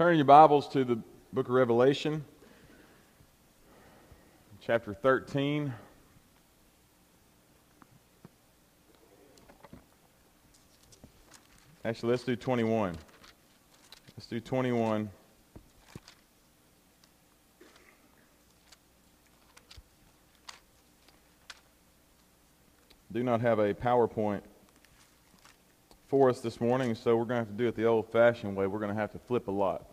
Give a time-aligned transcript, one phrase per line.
[0.00, 0.96] Turn your Bibles to the
[1.34, 2.24] book of Revelation,
[4.58, 5.74] chapter 13.
[11.84, 12.96] Actually, let's do 21.
[14.16, 15.10] Let's do 21.
[23.12, 24.40] Do not have a PowerPoint
[26.10, 28.56] for us this morning, so we're going to have to do it the old fashioned
[28.56, 28.66] way.
[28.66, 29.86] We're going to have to flip a lot.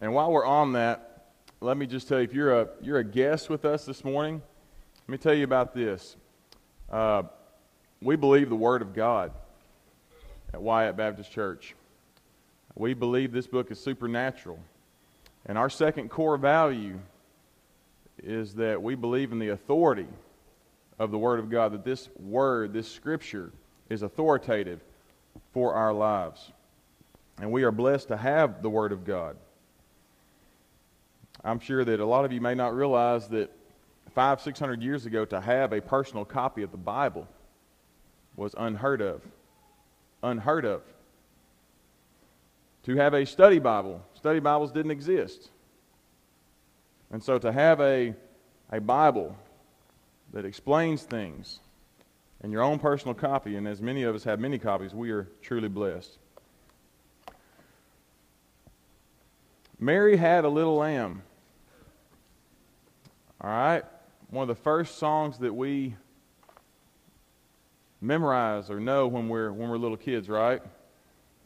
[0.00, 1.26] And while we're on that,
[1.60, 4.40] let me just tell you if you're a, you're a guest with us this morning,
[5.06, 6.16] let me tell you about this.
[6.90, 7.24] Uh,
[8.00, 9.30] we believe the Word of God
[10.54, 11.74] at Wyatt Baptist Church.
[12.74, 14.58] We believe this book is supernatural.
[15.44, 16.98] And our second core value
[18.22, 20.08] is that we believe in the authority
[20.98, 23.52] of the Word of God, that this Word, this Scripture,
[23.90, 24.80] is authoritative
[25.54, 26.52] for our lives.
[27.40, 29.36] And we are blessed to have the Word of God.
[31.42, 33.50] I'm sure that a lot of you may not realize that
[34.14, 37.26] five, six hundred years ago, to have a personal copy of the Bible
[38.36, 39.22] was unheard of.
[40.22, 40.82] Unheard of.
[42.84, 45.50] To have a study Bible, study Bibles didn't exist.
[47.10, 48.14] And so to have a,
[48.70, 49.36] a Bible
[50.32, 51.60] that explains things
[52.44, 55.26] and your own personal copy, and as many of us have many copies, we are
[55.40, 56.18] truly blessed.
[59.80, 61.22] Mary had a little lamb.
[63.40, 63.82] All right?
[64.28, 65.96] One of the first songs that we
[68.02, 70.60] memorize or know when we're, when we're little kids, right?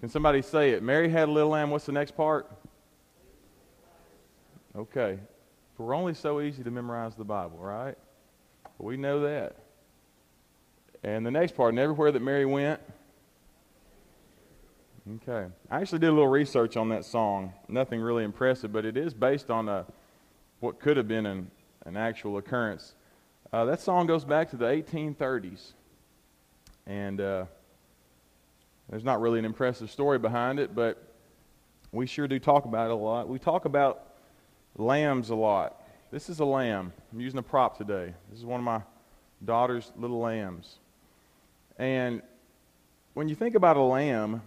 [0.01, 0.83] Can somebody say it?
[0.83, 1.71] Mary had a little lamb.
[1.71, 2.51] What's the next part?
[4.75, 5.21] Okay.
[5.77, 7.97] We're only so easy to memorize the Bible, right?
[8.65, 9.68] But We know that.
[11.03, 12.81] And the next part, and everywhere that Mary went.
[15.23, 15.47] Okay.
[15.71, 17.53] I actually did a little research on that song.
[17.69, 19.87] Nothing really impressive, but it is based on a,
[20.61, 21.51] what could have been an,
[21.87, 22.95] an actual occurrence.
[23.53, 25.73] Uh, that song goes back to the 1830s.
[26.87, 27.45] And uh,
[28.91, 31.03] there's not really an impressive story behind it, but
[31.93, 33.29] we sure do talk about it a lot.
[33.29, 34.09] We talk about
[34.77, 35.83] lambs a lot.
[36.11, 36.93] This is a lamb.
[37.13, 38.15] I'm using a prop today.
[38.31, 38.83] This is one of my
[39.45, 40.79] daughter's little lambs.
[41.79, 42.23] And
[43.15, 44.43] when you think about a lamb,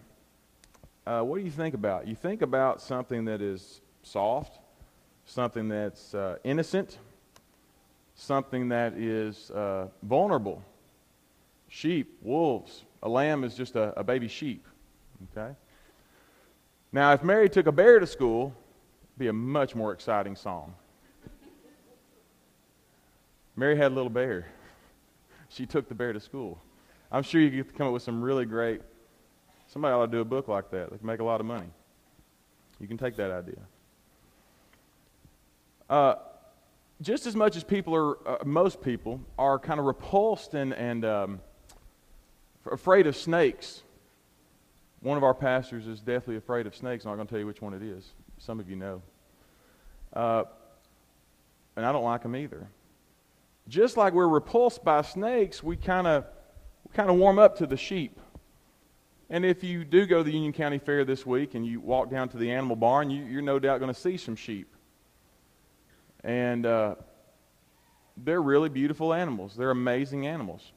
[1.08, 2.08] uh, what do you think about?
[2.08, 4.60] You think about something that is soft,
[5.26, 6.98] something that's uh, innocent,
[8.16, 10.62] something that is uh, vulnerable.
[11.70, 12.84] Sheep, wolves.
[13.02, 14.68] A lamb is just a, a baby sheep.
[15.32, 15.56] Okay?
[16.92, 18.54] Now, if Mary took a bear to school,
[19.12, 20.76] it'd be a much more exciting song.
[23.56, 24.48] Mary had a little bear.
[25.50, 26.62] She took the bear to school.
[27.12, 28.82] I'm sure you could come up with some really great.
[29.68, 30.92] Somebody ought to do a book like that.
[30.92, 31.68] They can make a lot of money.
[32.80, 33.60] You can take that idea.
[35.90, 36.16] Uh,
[37.02, 41.04] just as much as people are, uh, most people are kind of repulsed and, and
[41.04, 41.42] um,
[42.72, 43.84] afraid of snakes.
[45.02, 47.06] One of our pastors is definitely afraid of snakes.
[47.06, 48.14] I'm not going to tell you which one it is.
[48.38, 49.02] Some of you know.
[50.14, 50.44] Uh,
[51.76, 52.68] and I don't like them either
[53.68, 56.26] just like we're repulsed by snakes, we kind of
[56.94, 58.20] kind of warm up to the sheep.
[59.30, 62.10] And if you do go to the Union County Fair this week and you walk
[62.10, 64.68] down to the animal barn, you, are no doubt going to see some sheep.
[66.24, 66.96] And uh,
[68.18, 69.56] they're really beautiful animals.
[69.56, 70.74] They're amazing animals.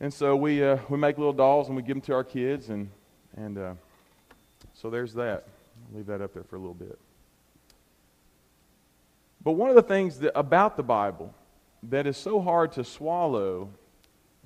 [0.00, 2.70] And so we, uh, we make little dolls and we give them to our kids.
[2.70, 2.90] And,
[3.36, 3.74] and uh,
[4.74, 5.44] so there's that.
[5.90, 6.98] I'll leave that up there for a little bit.
[9.44, 11.32] But one of the things that, about the Bible
[11.84, 13.70] that is so hard to swallow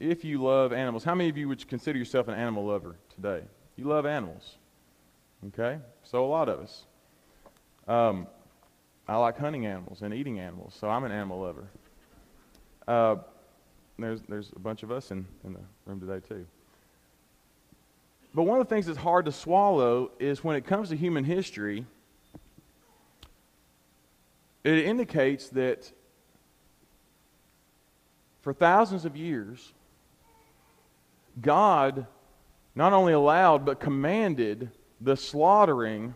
[0.01, 1.05] if you love animals.
[1.05, 3.43] How many of you would consider yourself an animal lover today?
[3.77, 4.57] You love animals.
[5.49, 5.79] Okay?
[6.05, 6.85] So a lot of us.
[7.89, 8.27] Um,
[9.09, 11.67] I like hunting animals and eating animals, so I'm an animal lover.
[12.87, 13.17] Uh,
[13.99, 16.47] there's, there's a bunch of us in, in the room today, too.
[18.35, 21.25] But one of the things that's hard to swallow is when it comes to human
[21.25, 21.85] history,
[24.65, 25.93] it indicates that
[28.41, 29.73] for thousands of years,
[31.41, 32.07] God
[32.75, 34.71] not only allowed but commanded
[35.01, 36.15] the slaughtering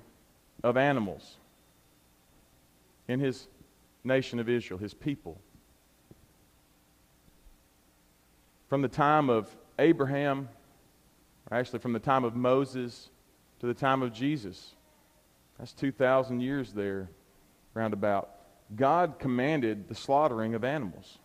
[0.62, 1.36] of animals
[3.08, 3.48] in his
[4.04, 5.40] nation of Israel, his people.
[8.68, 9.48] From the time of
[9.78, 10.48] Abraham,
[11.50, 13.10] or actually from the time of Moses
[13.60, 14.74] to the time of Jesus,
[15.58, 17.08] that's 2,000 years there,
[17.74, 18.30] roundabout.
[18.74, 21.18] God commanded the slaughtering of animals.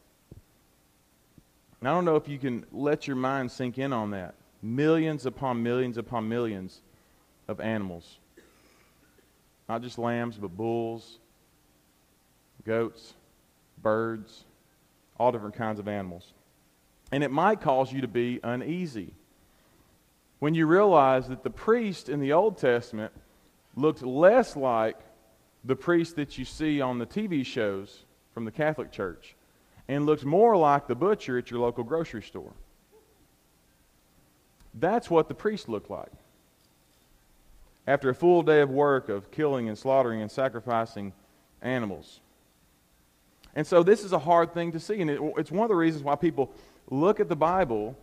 [1.81, 4.35] And I don't know if you can let your mind sink in on that.
[4.61, 6.81] Millions upon millions upon millions
[7.47, 8.19] of animals
[9.67, 11.17] Not just lambs, but bulls,
[12.63, 13.15] goats,
[13.81, 14.43] birds,
[15.17, 16.33] all different kinds of animals.
[17.11, 19.13] And it might cause you to be uneasy
[20.39, 23.11] when you realize that the priest in the Old Testament
[23.75, 24.97] looked less like
[25.63, 29.35] the priest that you see on the TV shows from the Catholic Church
[29.87, 32.53] and looks more like the butcher at your local grocery store.
[34.73, 36.11] That's what the priest looked like.
[37.87, 41.13] After a full day of work of killing and slaughtering and sacrificing
[41.61, 42.21] animals.
[43.55, 45.01] And so this is a hard thing to see.
[45.01, 46.51] And it, it's one of the reasons why people
[46.89, 47.97] look at the Bible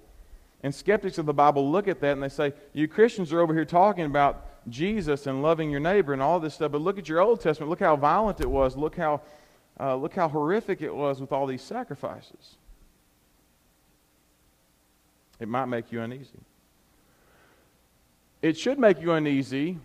[0.62, 3.54] and skeptics of the Bible look at that and they say, You Christians are over
[3.54, 7.08] here talking about Jesus and loving your neighbor and all this stuff, but look at
[7.08, 7.70] your Old Testament.
[7.70, 8.76] Look how violent it was.
[8.76, 9.22] Look how,
[9.80, 12.56] uh, look how horrific it was with all these sacrifices.
[15.38, 16.40] It might make you uneasy.
[18.42, 19.78] It should make you uneasy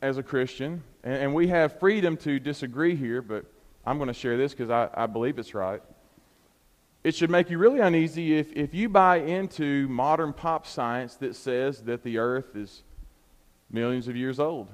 [0.00, 3.44] as a Christian, and, and we have freedom to disagree here, but
[3.84, 5.82] I'm going to share this because I, I believe it's right.
[7.04, 11.34] It should make you really uneasy if, if you buy into modern pop science that
[11.34, 12.82] says that the earth is
[13.70, 14.68] millions of years old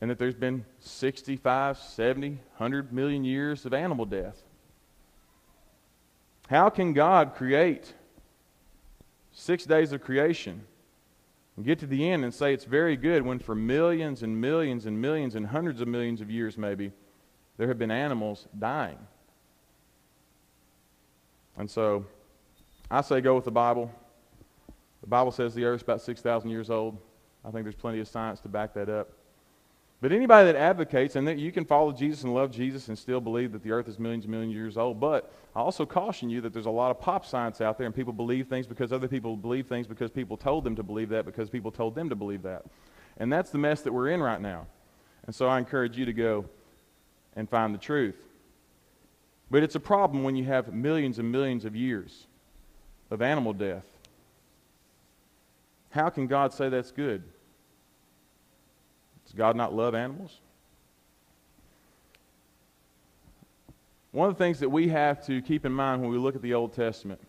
[0.00, 4.42] and that there's been 65, 70, 100 million years of animal death.
[6.48, 7.94] How can God create
[9.32, 10.62] six days of creation
[11.56, 14.86] and get to the end and say it's very good when for millions and millions
[14.86, 16.92] and millions and hundreds of millions of years, maybe,
[17.56, 18.98] there have been animals dying?
[21.56, 22.04] And so
[22.90, 23.90] I say go with the Bible.
[25.00, 26.98] The Bible says the earth's about 6,000 years old.
[27.44, 29.10] I think there's plenty of science to back that up.
[30.00, 33.20] But anybody that advocates, and that you can follow Jesus and love Jesus and still
[33.20, 36.28] believe that the earth is millions and millions of years old, but I also caution
[36.28, 38.92] you that there's a lot of pop science out there, and people believe things because
[38.92, 42.10] other people believe things because people told them to believe that because people told them
[42.10, 42.64] to believe that.
[43.16, 44.66] And that's the mess that we're in right now.
[45.24, 46.44] And so I encourage you to go
[47.34, 48.16] and find the truth.
[49.50, 52.26] But it's a problem when you have millions and millions of years
[53.10, 53.86] of animal death.
[55.90, 57.22] How can God say that's good?
[59.36, 60.40] God not love animals?
[64.12, 66.42] One of the things that we have to keep in mind when we look at
[66.42, 67.20] the Old Testament,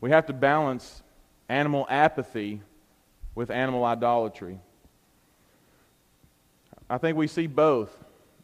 [0.00, 1.02] we have to balance
[1.48, 2.62] animal apathy
[3.34, 4.58] with animal idolatry.
[6.88, 7.94] I think we see both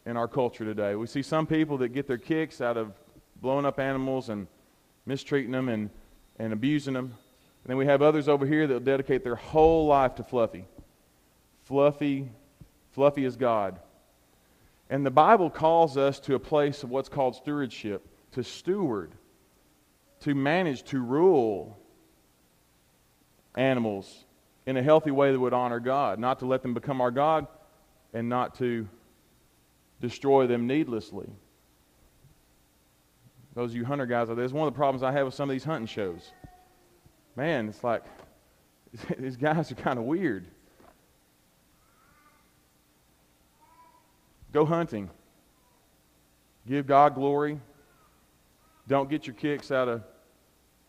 [0.04, 0.94] in our culture today.
[0.94, 2.92] We see some people that get their kicks out of
[3.40, 4.46] blowing up animals and
[5.06, 5.90] mistreating them and,
[6.38, 7.06] and abusing them.
[7.06, 10.64] And then we have others over here that will dedicate their whole life to Fluffy.
[11.64, 12.30] Fluffy,
[12.98, 13.78] Fluffy is God.
[14.90, 19.12] And the Bible calls us to a place of what's called stewardship, to steward,
[20.22, 21.78] to manage, to rule
[23.54, 24.24] animals
[24.66, 27.46] in a healthy way that would honor God, not to let them become our God
[28.12, 28.88] and not to
[30.00, 31.30] destroy them needlessly.
[33.54, 35.34] Those of you hunter guys out there, it's one of the problems I have with
[35.34, 36.32] some of these hunting shows.
[37.36, 38.02] Man, it's like
[39.20, 40.48] these guys are kind of weird.
[44.58, 45.08] Go hunting.
[46.66, 47.60] Give God glory.
[48.88, 50.02] Don't get your kicks out of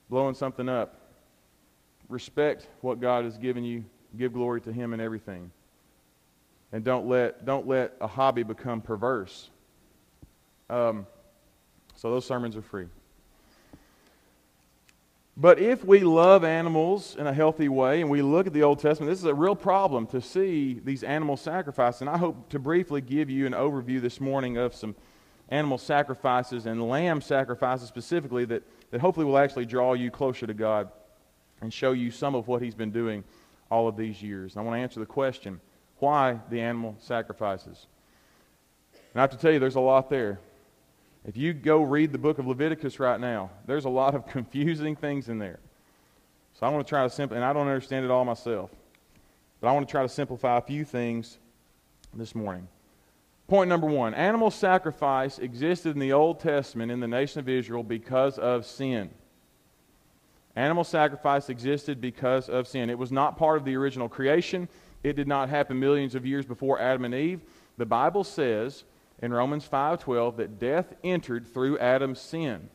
[0.09, 0.99] blowing something up.
[2.07, 3.85] Respect what God has given you.
[4.17, 5.51] Give glory to Him in everything.
[6.71, 9.51] And don't let, don't let a hobby become perverse.
[10.67, 11.05] Um,
[11.93, 12.87] so those sermons are free.
[15.41, 18.79] But if we love animals in a healthy way and we look at the Old
[18.79, 22.01] Testament, this is a real problem to see these animal sacrifices.
[22.01, 24.97] And I hope to briefly give you an overview this morning of some
[25.47, 30.53] animal sacrifices and lamb sacrifices specifically that, that hopefully will actually draw you closer to
[30.53, 30.89] God
[31.61, 33.23] and show you some of what He's been doing
[33.71, 34.55] all of these years.
[34.55, 35.61] And I want to answer the question
[35.99, 37.87] why the animal sacrifices.
[39.13, 40.39] And I have to tell you, there's a lot there.
[41.25, 44.95] If you go read the book of Leviticus right now, there's a lot of confusing
[44.95, 45.59] things in there.
[46.53, 48.71] So I want to try to simplify, and I don't understand it all myself,
[49.61, 51.37] but I want to try to simplify a few things
[52.13, 52.67] this morning.
[53.47, 57.81] Point number one animal sacrifice existed in the Old Testament in the nation of Israel
[57.81, 59.09] because of sin.
[60.55, 62.89] Animal sacrifice existed because of sin.
[62.89, 64.67] It was not part of the original creation.
[65.03, 67.41] It did not happen millions of years before Adam and Eve.
[67.77, 68.83] The Bible says
[69.21, 72.69] in Romans 5:12 that death entered through Adam's sin.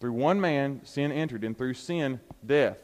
[0.00, 2.78] Through one man sin entered and through sin death.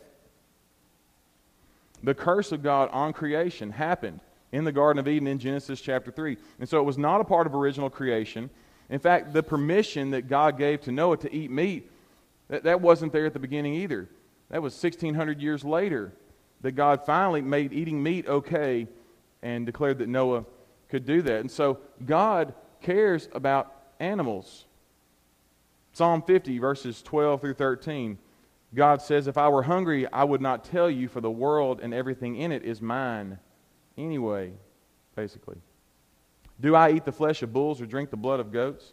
[2.02, 4.20] The curse of God on creation happened
[4.52, 6.37] in the garden of Eden in Genesis chapter 3.
[6.61, 8.50] And so it was not a part of original creation.
[8.88, 11.90] In fact, the permission that God gave to Noah to eat meat
[12.49, 14.08] that, that wasn't there at the beginning either.
[14.50, 16.12] That was 1600 years later
[16.62, 18.88] that God finally made eating meat okay
[19.42, 20.44] and declared that Noah
[20.88, 21.40] could do that.
[21.40, 24.66] And so God cares about animals.
[25.92, 28.18] Psalm 50, verses 12 through 13.
[28.75, 31.95] God says, If I were hungry, I would not tell you, for the world and
[31.95, 33.38] everything in it is mine
[33.97, 34.52] anyway,
[35.16, 35.57] basically.
[36.61, 38.92] Do I eat the flesh of bulls or drink the blood of goats?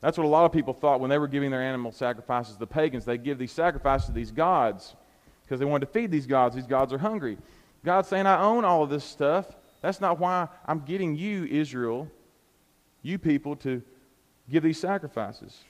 [0.00, 2.56] That's what a lot of people thought when they were giving their animal sacrifices.
[2.56, 4.96] The pagans, they give these sacrifices to these gods
[5.44, 6.56] because they wanted to feed these gods.
[6.56, 7.38] These gods are hungry.
[7.84, 9.46] God's saying, I own all of this stuff.
[9.80, 12.10] That's not why I'm getting you, Israel,
[13.02, 13.82] you people, to
[14.48, 15.64] give these sacrifices.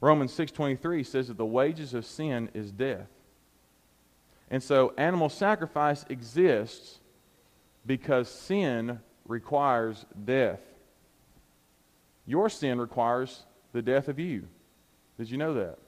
[0.00, 3.08] Romans 6:23 says that the wages of sin is death.
[4.50, 7.00] And so animal sacrifice exists
[7.86, 10.60] because sin requires death.
[12.26, 14.48] Your sin requires the death of you.
[15.18, 15.78] Did you know that?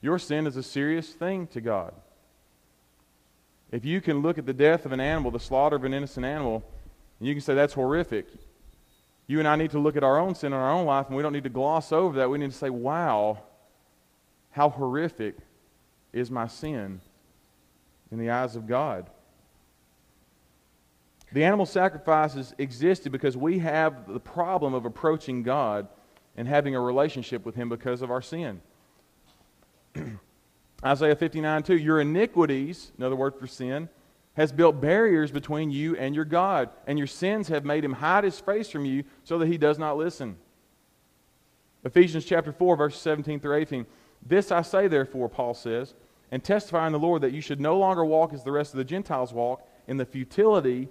[0.00, 1.94] Your sin is a serious thing to God.
[3.72, 6.26] If you can look at the death of an animal, the slaughter of an innocent
[6.26, 6.64] animal,
[7.18, 8.26] and you can say that's horrific,
[9.26, 11.16] you and I need to look at our own sin in our own life, and
[11.16, 12.28] we don't need to gloss over that.
[12.28, 13.38] We need to say, wow,
[14.50, 15.36] how horrific
[16.12, 17.00] is my sin
[18.10, 19.08] in the eyes of God.
[21.32, 25.86] The animal sacrifices existed because we have the problem of approaching God
[26.36, 28.60] and having a relationship with Him because of our sin.
[30.84, 33.88] Isaiah 59 2, your iniquities, another word for sin,
[34.34, 38.24] has built barriers between you and your God, and your sins have made him hide
[38.24, 40.36] his face from you so that he does not listen.
[41.84, 43.86] Ephesians chapter 4, verses 17 through 18.
[44.24, 45.94] This I say, therefore, Paul says,
[46.30, 48.78] and testify in the Lord that you should no longer walk as the rest of
[48.78, 50.88] the Gentiles walk in the futility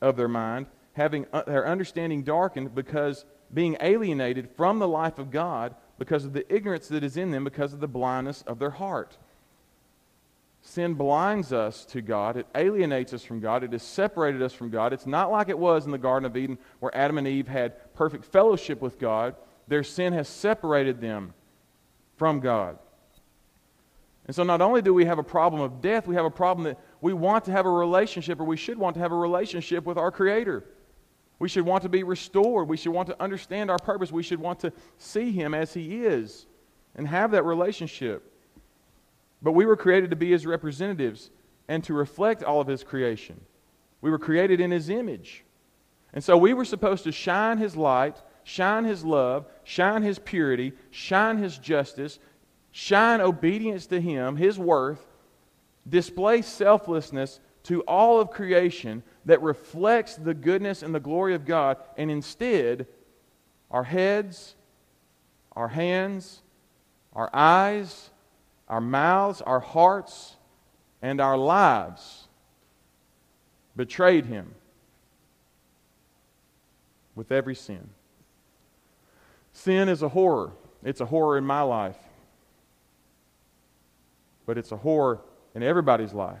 [0.00, 5.30] of their mind, having uh, their understanding darkened because being alienated from the life of
[5.30, 8.70] God because of the ignorance that is in them because of the blindness of their
[8.70, 9.16] heart.
[10.64, 12.36] Sin blinds us to God.
[12.36, 13.64] It alienates us from God.
[13.64, 14.92] It has separated us from God.
[14.92, 17.92] It's not like it was in the Garden of Eden where Adam and Eve had
[17.94, 19.34] perfect fellowship with God.
[19.66, 21.34] Their sin has separated them
[22.16, 22.78] from God.
[24.26, 26.64] And so not only do we have a problem of death, we have a problem
[26.64, 29.84] that we want to have a relationship, or we should want to have a relationship
[29.84, 30.64] with our Creator.
[31.40, 32.68] We should want to be restored.
[32.68, 34.12] We should want to understand our purpose.
[34.12, 36.46] We should want to see Him as He is
[36.94, 38.31] and have that relationship.
[39.42, 41.30] But we were created to be his representatives
[41.68, 43.40] and to reflect all of his creation.
[44.00, 45.44] We were created in his image.
[46.12, 50.72] And so we were supposed to shine his light, shine his love, shine his purity,
[50.90, 52.18] shine his justice,
[52.70, 55.04] shine obedience to him, his worth,
[55.88, 61.78] display selflessness to all of creation that reflects the goodness and the glory of God.
[61.96, 62.86] And instead,
[63.70, 64.54] our heads,
[65.52, 66.42] our hands,
[67.14, 68.10] our eyes,
[68.72, 70.36] our mouths, our hearts,
[71.02, 72.26] and our lives
[73.76, 74.54] betrayed him
[77.14, 77.90] with every sin.
[79.52, 80.52] Sin is a horror.
[80.82, 81.98] It's a horror in my life.
[84.46, 85.20] But it's a horror
[85.54, 86.40] in everybody's life.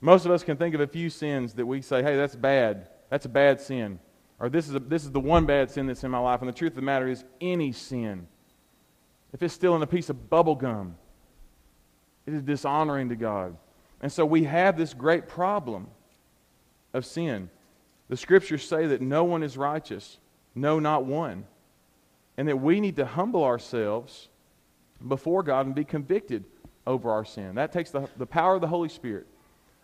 [0.00, 2.90] Most of us can think of a few sins that we say, hey, that's bad.
[3.10, 3.98] That's a bad sin.
[4.38, 6.42] Or this is, a, this is the one bad sin that's in my life.
[6.42, 8.28] And the truth of the matter is, any sin
[9.32, 10.96] if it's still in a piece of bubble gum,
[12.26, 13.56] it is dishonoring to God.
[14.00, 15.88] And so we have this great problem
[16.92, 17.50] of sin.
[18.08, 20.18] The scriptures say that no one is righteous,
[20.54, 21.44] no, not one.
[22.36, 24.28] And that we need to humble ourselves
[25.06, 26.44] before God and be convicted
[26.86, 27.54] over our sin.
[27.54, 29.26] That takes the, the power of the Holy Spirit.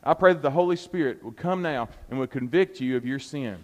[0.04, 3.18] I pray that the Holy Spirit would come now and would convict you of your
[3.18, 3.58] sin,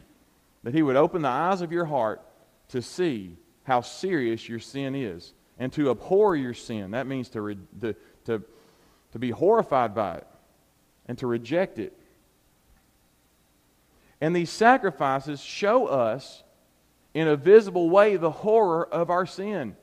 [0.62, 2.22] that He would open the eyes of your heart
[2.68, 6.92] to see how serious your sin is and to abhor your sin.
[6.92, 7.94] That means to, re, to,
[8.26, 8.42] to,
[9.12, 10.26] to be horrified by it
[11.06, 11.92] and to reject it.
[14.20, 16.42] And these sacrifices show us
[17.14, 19.76] in a visible way the horror of our sin.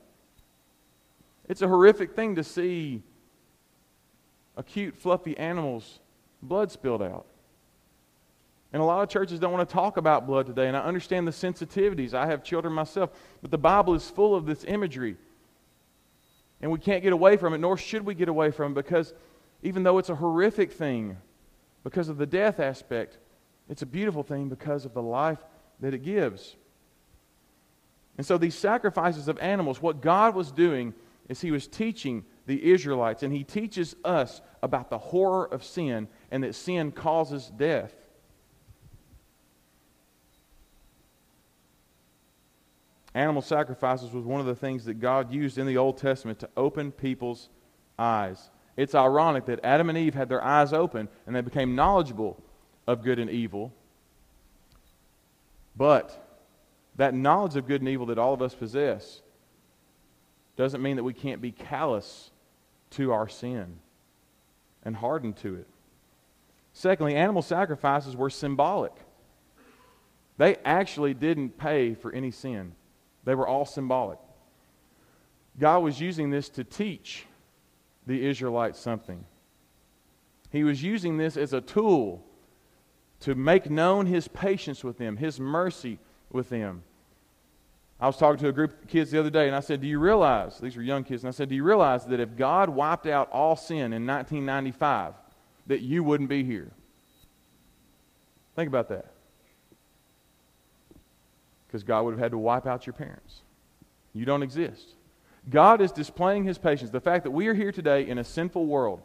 [1.47, 3.03] It's a horrific thing to see
[4.57, 5.99] a cute, fluffy animal's
[6.41, 7.25] blood spilled out.
[8.73, 11.27] And a lot of churches don't want to talk about blood today, and I understand
[11.27, 12.13] the sensitivities.
[12.13, 15.15] I have children myself, but the Bible is full of this imagery.
[16.61, 19.13] And we can't get away from it, nor should we get away from it, because
[19.61, 21.17] even though it's a horrific thing
[21.83, 23.17] because of the death aspect,
[23.69, 25.39] it's a beautiful thing because of the life
[25.79, 26.55] that it gives.
[28.17, 30.93] And so these sacrifices of animals, what God was doing
[31.27, 36.07] is He was teaching the Israelites, and He teaches us about the horror of sin
[36.31, 37.93] and that sin causes death.
[43.15, 46.49] Animal sacrifices was one of the things that God used in the Old Testament to
[46.55, 47.49] open people's
[47.97, 52.43] eyes It's ironic that Adam and Eve had their eyes open and they became knowledgeable
[52.85, 53.71] of good and evil.
[55.77, 56.21] But
[56.97, 59.21] that knowledge of good and evil that all of us possess
[60.57, 62.31] doesn't mean that we can't be callous
[62.91, 63.79] to our sin
[64.83, 65.67] and hardened to it.
[66.73, 68.93] Secondly, animal sacrifices were symbolic.
[70.37, 72.73] They actually didn't pay for any sin,
[73.25, 74.19] they were all symbolic.
[75.59, 77.25] God was using this to teach
[78.07, 79.25] the Israelites something.
[80.51, 82.23] He was using this as a tool
[83.21, 85.99] to make known his patience with them, his mercy
[86.31, 86.83] with them.
[87.99, 89.87] I was talking to a group of kids the other day, and I said, Do
[89.87, 92.69] you realize, these were young kids, and I said, Do you realize that if God
[92.69, 95.13] wiped out all sin in 1995,
[95.67, 96.71] that you wouldn't be here?
[98.55, 99.14] Think about that.
[101.75, 103.41] Because God would have had to wipe out your parents.
[104.13, 104.95] You don't exist.
[105.49, 106.89] God is displaying his patience.
[106.89, 109.01] The fact that we are here today in a sinful world.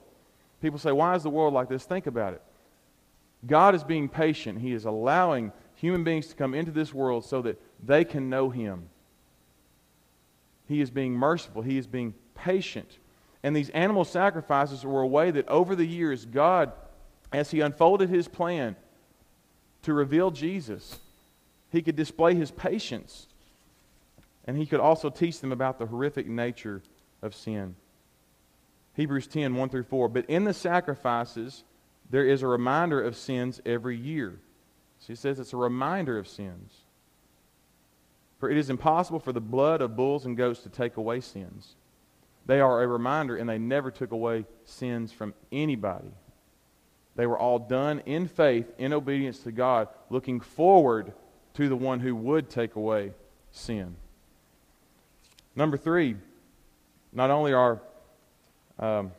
[0.62, 1.82] People say, Why is the world like this?
[1.82, 2.42] Think about it.
[3.44, 4.60] God is being patient.
[4.60, 8.50] He is allowing human beings to come into this world so that they can know
[8.50, 8.88] Him.
[10.68, 12.98] He is being merciful, He is being patient.
[13.42, 16.70] And these animal sacrifices were a way that over the years, God,
[17.32, 18.76] as He unfolded His plan
[19.82, 21.00] to reveal Jesus,
[21.70, 23.26] He could display His patience.
[24.44, 26.82] And He could also teach them about the horrific nature
[27.22, 27.76] of sin.
[28.94, 30.08] Hebrews 10 1 through 4.
[30.08, 31.64] But in the sacrifices,
[32.10, 34.40] there is a reminder of sins every year.
[35.06, 36.72] He says it's a reminder of sins.
[38.38, 41.76] For it is impossible for the blood of bulls and goats to take away sins.
[42.46, 46.10] They are a reminder, and they never took away sins from anybody.
[47.16, 51.12] They were all done in faith, in obedience to God, looking forward
[51.54, 53.12] to the one who would take away
[53.50, 53.96] sin.
[55.56, 56.16] Number three,
[57.12, 57.80] not only are
[58.78, 59.12] um,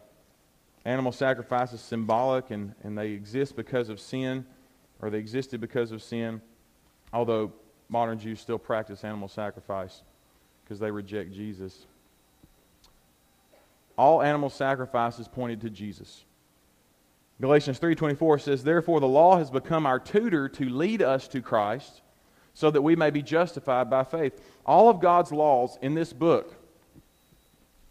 [0.86, 4.46] animal sacrifices symbolic and, and they exist because of sin,
[5.02, 6.42] or they existed because of sin,
[7.12, 7.52] although
[7.90, 10.04] modern Jews still practice animal sacrifice
[10.64, 11.86] because they reject Jesus.
[13.98, 16.24] All animal sacrifices pointed to Jesus.
[17.42, 22.02] Galatians 3:24 says, "Therefore the law has become our tutor to lead us to Christ,
[22.54, 26.56] so that we may be justified by faith." All of God's laws in this book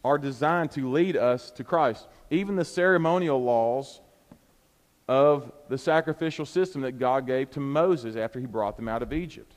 [0.05, 2.07] are designed to lead us to Christ.
[2.31, 4.01] Even the ceremonial laws
[5.09, 9.13] of the sacrificial system that God gave to Moses after he brought them out of
[9.13, 9.53] Egypt.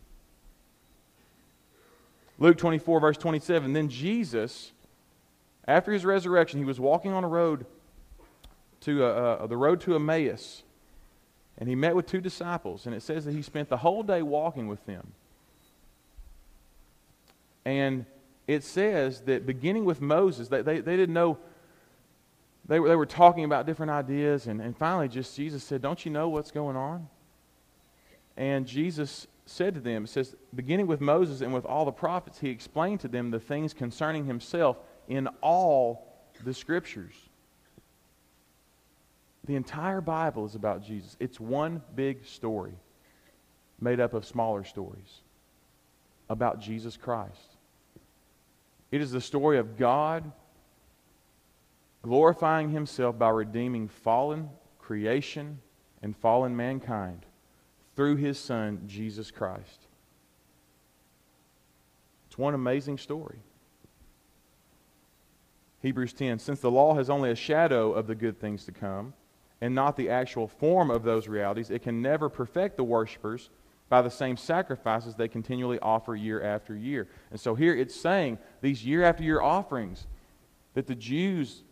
[2.39, 3.73] Luke 24, verse 27.
[3.73, 4.71] Then Jesus,
[5.67, 7.65] after his resurrection, he was walking on a road
[8.81, 10.63] to uh, uh, the road to Emmaus,
[11.57, 14.21] and he met with two disciples, and it says that he spent the whole day
[14.21, 15.13] walking with them.
[17.65, 18.05] And
[18.47, 21.37] it says that beginning with Moses, they, they, they didn't know
[22.65, 26.05] they were, they were talking about different ideas, and, and finally, just Jesus said, Don't
[26.05, 27.07] you know what's going on?
[28.37, 32.39] And Jesus said to them, It says, beginning with Moses and with all the prophets,
[32.39, 36.07] he explained to them the things concerning himself in all
[36.43, 37.13] the scriptures.
[39.45, 41.17] The entire Bible is about Jesus.
[41.19, 42.73] It's one big story
[43.79, 45.21] made up of smaller stories
[46.29, 47.57] about Jesus Christ.
[48.91, 50.31] It is the story of God
[52.03, 55.59] glorifying himself by redeeming fallen creation
[56.01, 57.25] and fallen mankind
[57.95, 59.87] through his Son, Jesus Christ.
[62.27, 63.39] It's one amazing story.
[65.81, 69.13] Hebrews 10 Since the law has only a shadow of the good things to come,
[69.63, 73.49] and not the actual form of those realities, it can never perfect the worshippers
[73.87, 77.07] by the same sacrifices they continually offer year after year.
[77.31, 80.05] And so here it's saying these year after year offerings
[80.73, 81.63] that the Jews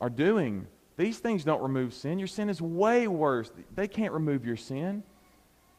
[0.00, 0.66] are doing,
[0.96, 2.18] these things don't remove sin.
[2.18, 3.52] Your sin is way worse.
[3.74, 5.02] They can't remove your sin.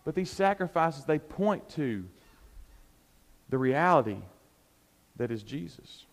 [0.05, 2.05] But these sacrifices, they point to
[3.49, 4.21] the reality
[5.15, 6.05] that is Jesus.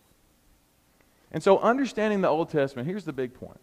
[1.31, 3.59] And so, understanding the Old Testament, here's the big point.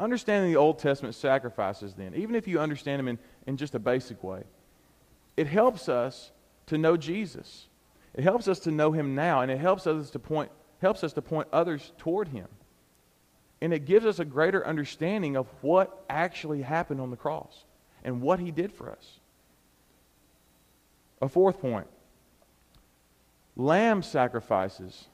[0.00, 3.78] Understanding the Old Testament sacrifices, then, even if you understand them in, in just a
[3.78, 4.44] basic way,
[5.36, 6.32] it helps us
[6.66, 7.66] to know Jesus.
[8.14, 11.12] It helps us to know him now, and it helps us to point, helps us
[11.12, 12.48] to point others toward him.
[13.60, 17.64] And it gives us a greater understanding of what actually happened on the cross
[18.02, 19.20] and what he did for us.
[21.20, 21.86] A fourth point
[23.54, 25.08] lamb sacrifices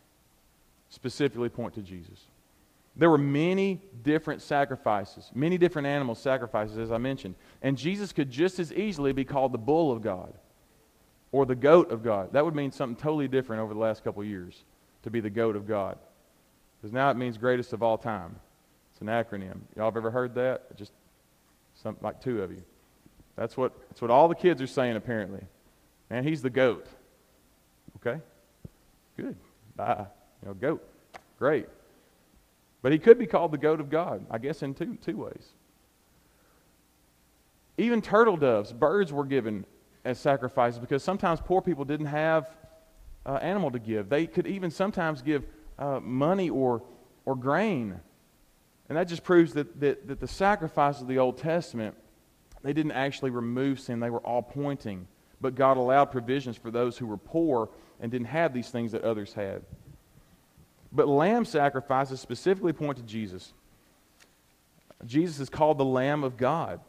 [0.90, 2.26] specifically point to Jesus.
[2.96, 7.34] There were many different sacrifices, many different animal sacrifices, as I mentioned.
[7.62, 10.32] And Jesus could just as easily be called the bull of God
[11.30, 12.32] or the goat of God.
[12.32, 14.64] That would mean something totally different over the last couple years
[15.02, 15.98] to be the goat of God
[16.80, 18.36] because now it means greatest of all time.
[18.92, 19.60] It's an acronym.
[19.76, 20.74] Y'all have ever heard that?
[20.76, 20.92] Just
[21.74, 22.62] some, like two of you.
[23.36, 25.42] That's what, that's what all the kids are saying, apparently.
[26.08, 26.86] Man, he's the goat.
[27.96, 28.20] Okay?
[29.16, 29.36] Good.
[29.74, 30.06] Bye.
[30.42, 30.88] You know, goat.
[31.38, 31.66] Great.
[32.86, 35.54] But he could be called the goat of God, I guess, in two, two ways.
[37.76, 39.66] Even turtle doves, birds were given
[40.04, 42.48] as sacrifices because sometimes poor people didn't have
[43.26, 44.08] uh, animal to give.
[44.08, 45.42] They could even sometimes give
[45.80, 46.84] uh, money or,
[47.24, 47.98] or grain.
[48.88, 51.96] And that just proves that, that, that the sacrifices of the Old Testament,
[52.62, 53.98] they didn't actually remove sin.
[53.98, 55.08] They were all pointing.
[55.40, 57.68] But God allowed provisions for those who were poor
[57.98, 59.62] and didn't have these things that others had.
[60.92, 63.52] But lamb sacrifices specifically point to Jesus.
[65.04, 66.80] Jesus is called the Lamb of God.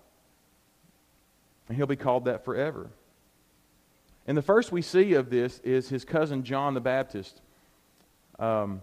[1.68, 2.90] And he'll be called that forever.
[4.26, 7.42] And the first we see of this is his cousin John the Baptist,
[8.40, 8.82] um,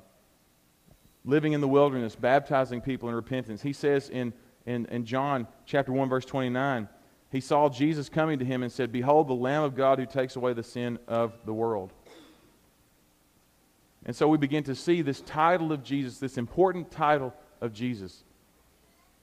[1.25, 3.63] living in the wilderness, baptizing people in repentance.
[3.63, 4.33] He says in,
[4.67, 6.89] in, in John chapter 1, verse 29,
[7.31, 10.37] he saw Jesus coming to him and said, Behold, the Lamb of God who takes
[10.37, 11.93] away the sin of the world.
[14.07, 18.25] And so we begin to see this title of Jesus, this important title of Jesus,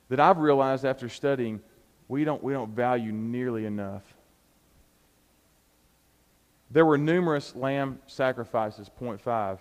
[0.09, 1.61] that I've realized after studying
[2.07, 4.03] we don't, we don't value nearly enough.
[6.69, 9.59] There were numerous lamb sacrifices, point five.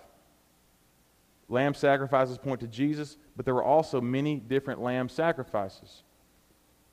[1.48, 6.02] Lamb sacrifices point to Jesus, but there were also many different lamb sacrifices.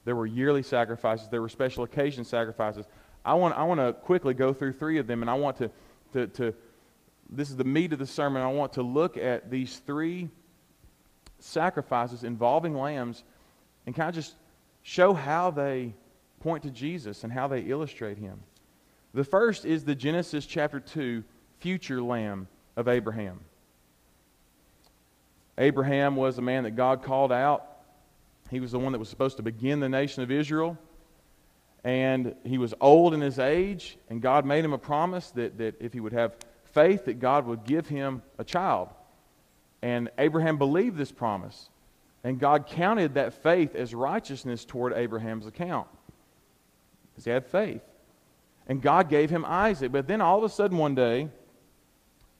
[0.04, 2.86] There were yearly sacrifices, there were special occasion sacrifices.
[3.24, 5.70] I want, I want to quickly go through three of them, and I want to,
[6.14, 6.54] to, to,
[7.30, 8.42] this is the meat of the sermon.
[8.42, 10.30] I want to look at these three
[11.40, 13.24] sacrifices involving lambs
[13.86, 14.36] and kind of just
[14.84, 15.94] show how they
[16.40, 18.40] point to Jesus and how they illustrate him.
[19.14, 21.24] The first is the Genesis chapter 2
[21.60, 23.40] future lamb of Abraham.
[25.58, 27.66] Abraham was a man that God called out.
[28.52, 30.78] He was the one that was supposed to begin the nation of Israel.
[31.84, 35.76] And he was old in his age, and God made him a promise that, that
[35.80, 36.36] if he would have
[36.68, 38.90] faith, that God would give him a child.
[39.82, 41.70] And Abraham believed this promise.
[42.24, 45.88] And God counted that faith as righteousness toward Abraham's account.
[47.12, 47.82] Because he had faith.
[48.68, 49.92] And God gave him Isaac.
[49.92, 51.30] But then all of a sudden one day,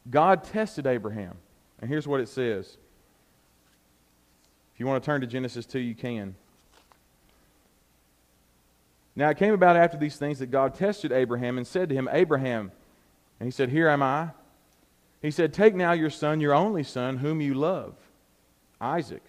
[0.10, 1.36] God tested Abraham.
[1.80, 2.78] And here's what it says.
[4.74, 6.36] If you want to turn to Genesis 2, you can.
[9.16, 12.08] Now it came about after these things that God tested Abraham and said to him,
[12.12, 12.72] Abraham,
[13.40, 14.32] and he said, Here am I.
[15.22, 17.96] He said, Take now your son, your only son, whom you love,
[18.80, 19.24] Isaac,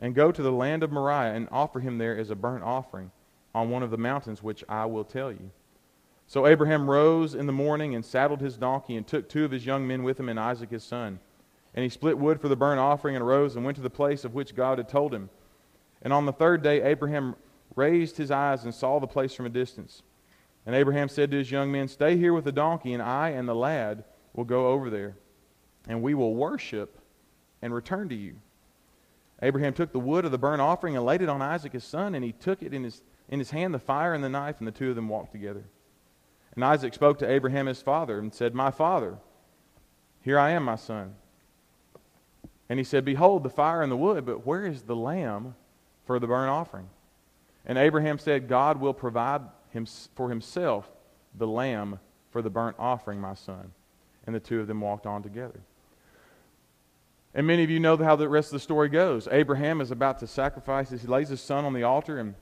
[0.00, 3.10] and go to the land of Moriah and offer him there as a burnt offering
[3.54, 5.50] on one of the mountains which I will tell you.
[6.26, 9.66] So Abraham rose in the morning and saddled his donkey and took two of his
[9.66, 11.20] young men with him and Isaac his son.
[11.74, 14.24] And he split wood for the burnt offering and arose and went to the place
[14.24, 15.30] of which God had told him.
[16.00, 17.36] And on the third day, Abraham
[17.76, 20.02] raised his eyes and saw the place from a distance.
[20.64, 23.48] And Abraham said to his young men, Stay here with the donkey, and I and
[23.48, 25.16] the lad will go over there,
[25.88, 26.98] and we will worship
[27.60, 28.36] and return to you.
[29.42, 32.14] Abraham took the wood of the burnt offering and laid it on Isaac his son,
[32.14, 34.68] and he took it in his, in his hand, the fire and the knife, and
[34.68, 35.64] the two of them walked together.
[36.54, 39.18] And Isaac spoke to Abraham his father and said, My father,
[40.22, 41.14] here I am, my son.
[42.68, 45.56] And he said, Behold, the fire and the wood, but where is the lamb
[46.06, 46.88] for the burnt offering?
[47.66, 49.42] And Abraham said, God will provide
[49.72, 50.90] him, for himself
[51.34, 51.98] the lamb
[52.30, 53.72] for the burnt offering, my son.
[54.26, 55.60] And the two of them walked on together.
[57.34, 59.26] And many of you know how the rest of the story goes.
[59.30, 60.90] Abraham is about to sacrifice.
[60.90, 62.34] He lays his son on the altar, and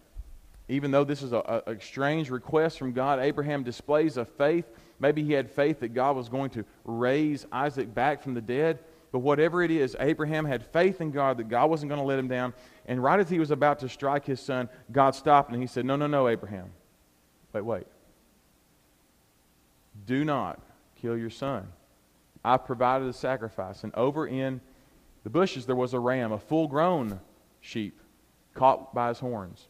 [0.69, 4.65] even though this is a, a, strange request from God, Abraham displays a faith.
[4.99, 8.79] Maybe he had faith that God was going to raise Isaac back from the dead.
[9.13, 12.19] But whatever it is, Abraham had faith in God that God wasn't going to let
[12.19, 12.55] him down.
[12.87, 15.85] And right as he was about to strike his son, God stopped and he said,
[15.85, 16.71] No, no, no, Abraham.
[17.53, 17.87] Wait, wait.
[20.07, 20.61] Do not
[21.01, 21.69] kill your son.
[22.45, 23.85] I've provided a sacrifice.
[23.85, 24.61] And over in
[25.25, 27.21] the bushes there was a ram, a full grown
[27.61, 28.01] sheep,
[28.55, 29.69] caught by his horns.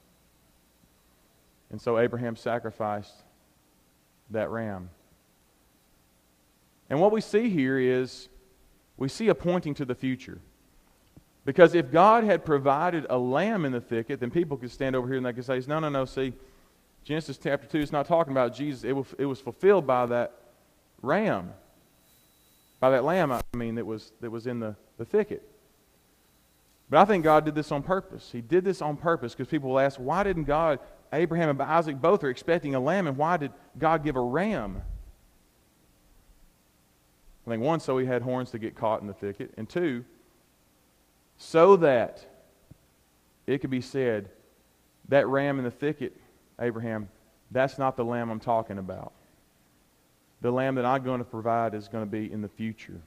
[1.70, 3.14] And so Abraham sacrificed
[4.30, 4.90] that ram.
[6.88, 8.28] And what we see here is
[8.96, 10.40] we see a pointing to the future.
[11.44, 15.06] Because if God had provided a lamb in the thicket, then people could stand over
[15.08, 16.34] here and they could say, no, no, no, see,
[17.04, 18.84] Genesis chapter 2 is not talking about Jesus.
[18.84, 20.34] It was, it was fulfilled by that
[21.02, 21.52] ram,
[22.78, 25.42] by that lamb, I mean, that was, that was in the, the thicket.
[26.88, 28.30] But I think God did this on purpose.
[28.32, 30.80] He did this on purpose because people will ask, why didn't God
[31.12, 34.82] Abraham and Isaac both are expecting a lamb, and why did God give a ram?
[37.46, 40.04] I think one, so he had horns to get caught in the thicket, and two,
[41.36, 42.24] so that
[43.46, 44.28] it could be said,
[45.08, 46.16] that ram in the thicket,
[46.60, 47.08] Abraham,
[47.50, 49.12] that's not the lamb I'm talking about.
[50.40, 53.00] The lamb that I'm going to provide is going to be in the future.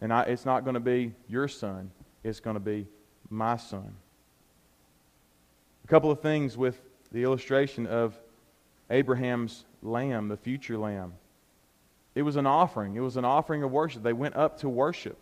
[0.00, 1.90] And I, it's not going to be your son,
[2.22, 2.86] it's going to be
[3.30, 3.94] my son.
[5.84, 6.80] A couple of things with
[7.12, 8.18] the illustration of
[8.90, 11.14] Abraham's lamb, the future lamb.
[12.14, 14.02] It was an offering, it was an offering of worship.
[14.02, 15.18] They went up to worship.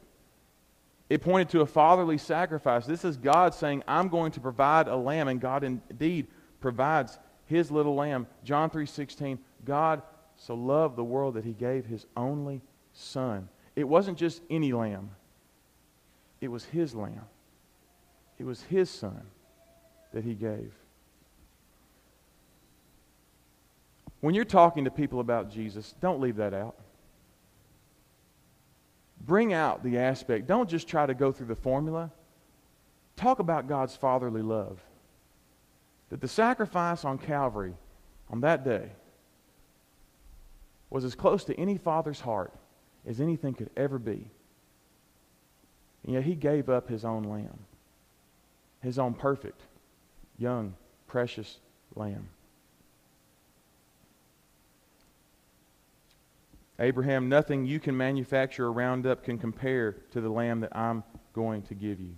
[1.09, 2.87] It pointed to a fatherly sacrifice.
[2.87, 6.27] This is God saying, I'm going to provide a lamb, and God indeed
[6.63, 8.27] provides his little lamb.
[8.45, 10.03] John 3:16, God
[10.37, 13.49] so loved the world that he gave his only son.
[13.77, 15.11] It wasn't just any lamb.
[16.41, 17.27] It was his lamb.
[18.39, 19.27] It was his son
[20.13, 20.75] that he gave.
[24.21, 26.77] When you're talking to people about Jesus, don't leave that out
[29.27, 30.47] bring out the aspect.
[30.47, 32.11] Don't just try to go through the formula.
[33.17, 34.81] Talk about God's fatherly love.
[36.13, 37.73] That the sacrifice on Calvary
[38.29, 38.91] on that day
[40.91, 42.53] was as close to any father's heart
[43.09, 44.31] as anything could ever be.
[46.05, 47.59] And yet he gave up his own lamb,
[48.83, 49.63] his own perfect,
[50.37, 50.75] young,
[51.07, 51.61] precious
[51.95, 52.29] lamb.
[56.79, 61.05] Abraham, nothing you can manufacture or round up can compare to the lamb that I'm
[61.33, 62.15] going to give you.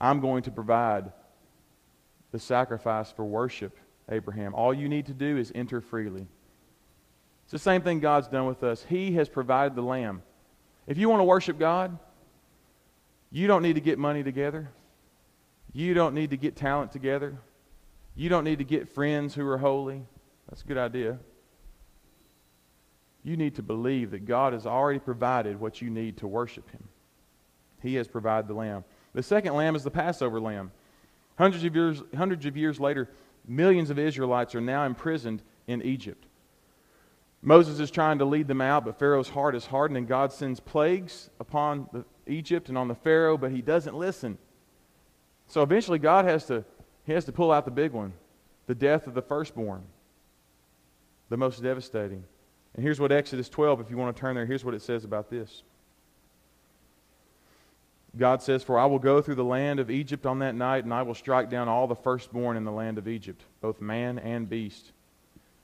[0.00, 1.12] I'm going to provide
[2.36, 3.78] the sacrifice for worship,
[4.10, 4.54] Abraham.
[4.54, 6.26] All you need to do is enter freely.
[7.44, 8.84] It's the same thing God's done with us.
[8.88, 10.22] He has provided the lamb.
[10.86, 11.98] If you want to worship God,
[13.30, 14.70] you don't need to get money together.
[15.72, 17.36] You don't need to get talent together.
[18.14, 20.02] You don't need to get friends who are holy.
[20.48, 21.18] That's a good idea
[23.26, 26.84] you need to believe that God has already provided what you need to worship Him.
[27.82, 28.84] He has provided the lamb.
[29.14, 30.70] The second lamb is the Passover lamb.
[31.36, 33.08] Hundreds of years, hundreds of years later,
[33.46, 36.26] millions of Israelites are now imprisoned in Egypt.
[37.42, 40.58] Moses is trying to lead them out, but Pharaoh's heart is hardened, and God sends
[40.58, 44.36] plagues upon the, Egypt and on the Pharaoh, but he doesn't listen.
[45.46, 46.64] So eventually, God has to,
[47.04, 48.12] he has to pull out the big one
[48.66, 49.84] the death of the firstborn,
[51.28, 52.24] the most devastating.
[52.74, 55.04] And here's what Exodus 12, if you want to turn there, here's what it says
[55.04, 55.62] about this.
[58.16, 60.94] God says, For I will go through the land of Egypt on that night, and
[60.94, 64.48] I will strike down all the firstborn in the land of Egypt, both man and
[64.48, 64.92] beast.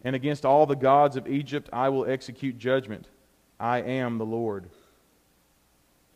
[0.05, 3.09] And against all the gods of Egypt I will execute judgment.
[3.59, 4.69] I am the Lord.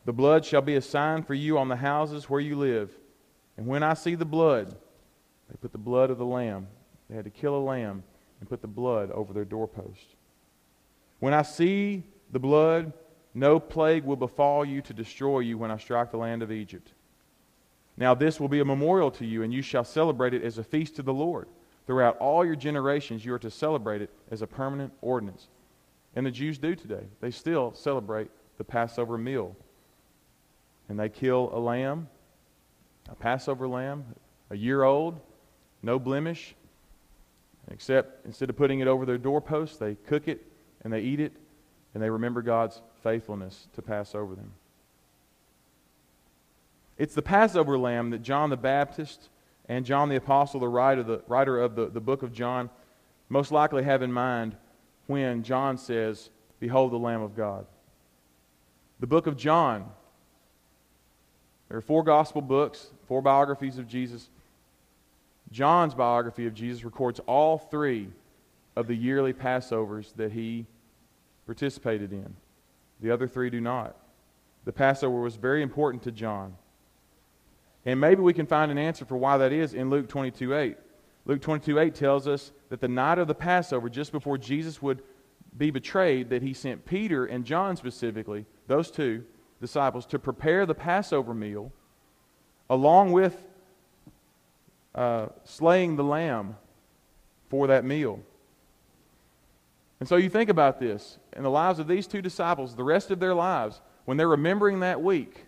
[0.05, 2.91] The blood shall be a sign for you on the houses where you live.
[3.57, 4.75] And when I see the blood,
[5.49, 6.67] they put the blood of the lamb.
[7.09, 8.03] They had to kill a lamb
[8.41, 10.17] and put the blood over their doorpost.
[11.21, 12.93] When I see the blood,
[13.37, 16.95] no plague will befall you to destroy you when I strike the land of Egypt.
[17.99, 20.65] Now this will be a memorial to you, and you shall celebrate it as a
[20.65, 21.47] feast to the Lord.
[21.87, 25.49] Throughout all your generations, you are to celebrate it as a permanent ordinance.
[26.15, 27.05] And the Jews do today.
[27.21, 29.55] They still celebrate the Passover meal.
[30.89, 32.09] And they kill a lamb,
[33.11, 34.07] a Passover lamb,
[34.49, 35.21] a year old,
[35.83, 36.55] no blemish,
[37.71, 40.43] except instead of putting it over their doorpost, they cook it
[40.83, 41.35] and they eat it,
[41.93, 44.51] and they remember God's faithfulness to pass over them.
[46.99, 49.29] It's the Passover lamb that John the Baptist
[49.69, 52.69] and John the Apostle, the writer, the writer of the, the book of John,
[53.29, 54.57] most likely have in mind
[55.07, 57.65] when John says, Behold the Lamb of God.
[58.99, 59.89] The book of John.
[61.69, 64.31] There are four gospel books, four biographies of Jesus.
[65.53, 68.09] John's biography of Jesus records all three
[68.75, 70.67] of the yearly Passovers that he
[71.47, 72.35] participated in.
[73.01, 73.97] The other three do not.
[74.65, 76.57] The Passover was very important to John.
[77.85, 80.77] And maybe we can find an answer for why that is in Luke 22 8.
[81.25, 85.03] Luke 22 8 tells us that the night of the Passover, just before Jesus would
[85.57, 89.25] be betrayed, that he sent Peter and John specifically, those two
[89.61, 91.73] disciples, to prepare the Passover meal
[92.69, 93.45] along with
[94.95, 96.57] uh, slaying the lamb
[97.49, 98.21] for that meal.
[100.01, 103.11] And so you think about this in the lives of these two disciples, the rest
[103.11, 105.47] of their lives, when they're remembering that week,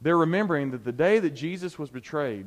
[0.00, 2.46] they're remembering that the day that Jesus was betrayed,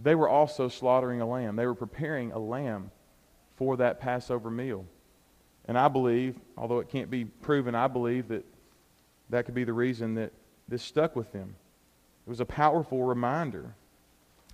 [0.00, 1.56] they were also slaughtering a lamb.
[1.56, 2.90] They were preparing a lamb
[3.56, 4.84] for that Passover meal.
[5.66, 8.44] And I believe, although it can't be proven, I believe that
[9.30, 10.32] that could be the reason that
[10.68, 11.54] this stuck with them.
[12.26, 13.74] It was a powerful reminder.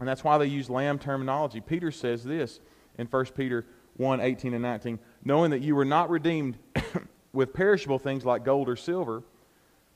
[0.00, 1.61] And that's why they use lamb terminology.
[1.61, 2.61] Peter says this
[2.98, 3.64] in 1 Peter
[3.96, 4.98] 1 18 and 19.
[5.24, 6.59] Knowing that you were not redeemed
[7.33, 9.22] with perishable things like gold or silver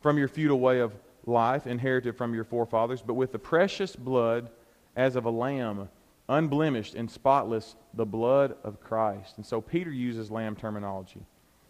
[0.00, 0.94] from your futile way of
[1.26, 4.50] life inherited from your forefathers, but with the precious blood
[4.96, 5.88] as of a lamb,
[6.28, 9.36] unblemished and spotless, the blood of Christ.
[9.36, 11.20] And so Peter uses lamb terminology,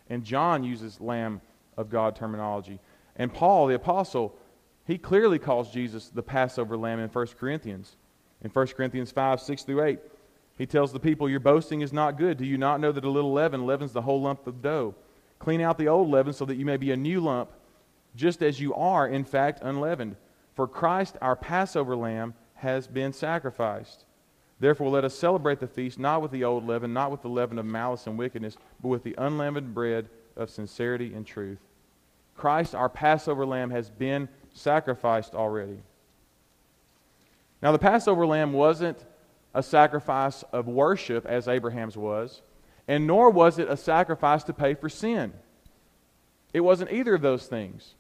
[0.08, 1.40] and John uses lamb
[1.76, 2.78] of God terminology.
[3.16, 4.36] And Paul, the apostle,
[4.86, 7.96] he clearly calls Jesus the Passover lamb in 1 Corinthians.
[8.42, 9.98] In 1 Corinthians 5, 6 through 8,
[10.59, 12.37] he tells the people, Your boasting is not good.
[12.37, 14.97] Do you not know that a little leaven leavens the whole lump of dough?
[15.38, 17.51] Clean out the old leaven so that you may be a new lump,
[18.16, 20.16] just as you are, in fact, unleavened.
[20.57, 24.05] For Christ, our Passover lamb, has been sacrificed.
[24.59, 27.61] Therefore, let us celebrate the feast not with the old leaven, not with the leaven
[27.61, 31.61] of malice and wickedness, but with the unleavened bread of sincerity and truth.
[32.37, 35.79] Christ, our Passover lamb, has been sacrificed already.
[37.62, 39.05] Now, the Passover lamb wasn't
[39.54, 42.42] a sacrifice of worship as Abraham's was
[42.88, 45.34] and nor was it a sacrifice to pay for sin.
[46.54, 47.94] It wasn't either of those things.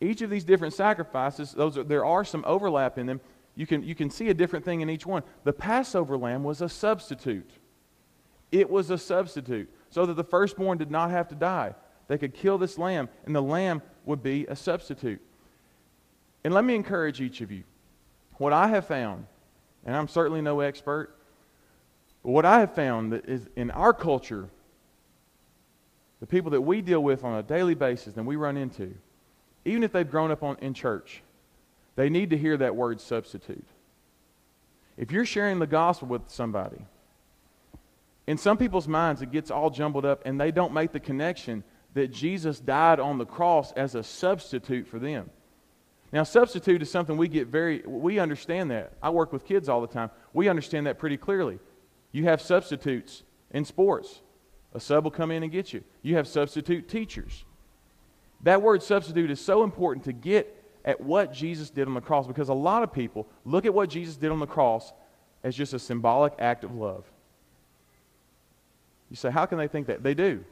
[0.00, 3.20] Each of these different sacrifices, those are, there are some overlap in them.
[3.54, 5.22] You can, you can see a different thing in each one.
[5.44, 7.50] The Passover lamb was a substitute.
[8.50, 11.74] It was a substitute so that the firstborn did not have to die.
[12.08, 15.20] They could kill this lamb, and the lamb would be a substitute.
[16.42, 17.62] And let me encourage each of you.
[18.38, 19.26] What I have found,
[19.84, 21.14] and I'm certainly no expert,
[22.22, 24.48] but what I have found that is in our culture,
[26.20, 28.94] the people that we deal with on a daily basis and we run into,
[29.64, 31.22] even if they've grown up on, in church,
[31.96, 33.66] they need to hear that word substitute.
[34.96, 36.84] If you're sharing the gospel with somebody,
[38.26, 41.64] in some people's minds it gets all jumbled up and they don't make the connection
[41.94, 45.30] that Jesus died on the cross as a substitute for them.
[46.12, 48.92] Now, substitute is something we get very, we understand that.
[49.02, 50.10] I work with kids all the time.
[50.32, 51.60] We understand that pretty clearly.
[52.10, 54.20] You have substitutes in sports.
[54.74, 55.84] A sub will come in and get you.
[56.02, 57.44] You have substitute teachers.
[58.42, 62.26] That word substitute is so important to get at what Jesus did on the cross
[62.26, 64.92] because a lot of people look at what Jesus did on the cross
[65.44, 67.04] as just a symbolic act of love.
[69.10, 70.02] You say, how can they think that?
[70.02, 70.44] They do.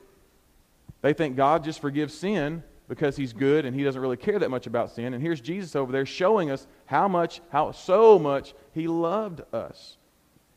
[1.00, 4.50] They think God just forgives sin because he's good and he doesn't really care that
[4.50, 5.14] much about sin.
[5.14, 9.98] And here's Jesus over there showing us how much, how so much he loved us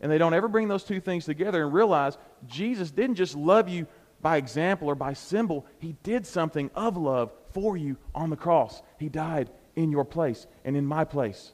[0.02, 2.17] and they don't ever bring those two things together and realize
[2.48, 3.88] Jesus didn't just love you
[4.20, 8.82] by example or by symbol, He did something of love for you on the cross.
[9.00, 11.54] He died in your place and in my place.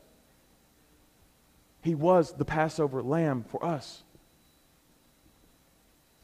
[1.81, 4.03] He was the Passover lamb for us.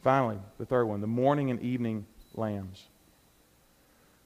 [0.02, 2.88] Finally, the third one the morning and evening lambs.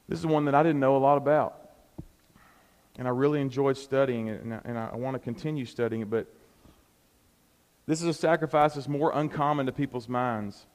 [0.09, 1.71] This is one that I didn't know a lot about.
[2.99, 6.11] And I really enjoyed studying it, and I, and I want to continue studying it,
[6.11, 6.27] but
[7.87, 10.66] this is a sacrifice that's more uncommon to people's minds.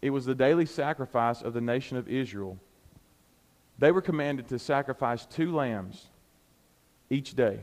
[0.00, 2.58] It was the daily sacrifice of the nation of Israel.
[3.78, 6.06] They were commanded to sacrifice two lambs
[7.08, 7.60] each day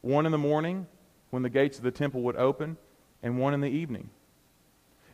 [0.00, 0.86] one in the morning
[1.30, 2.76] when the gates of the temple would open,
[3.22, 4.08] and one in the evening.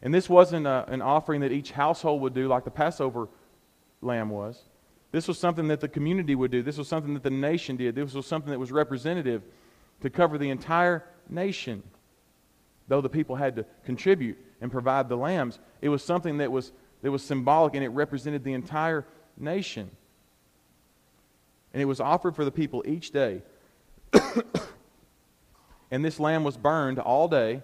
[0.02, 3.28] And this wasn't a, an offering that each household would do like the Passover
[4.04, 4.62] lamb was.
[5.12, 6.62] This was something that the community would do.
[6.62, 7.94] This was something that the nation did.
[7.94, 9.42] This was something that was representative
[10.00, 11.82] to cover the entire nation
[12.88, 16.72] though the people had to contribute and provide the lambs, it was something that was,
[17.02, 19.90] that was symbolic and it represented the entire nation.
[21.72, 23.42] And it was offered for the people each day.
[25.90, 27.62] and this lamb was burned all day,